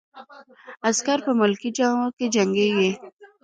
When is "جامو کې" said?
1.77-2.25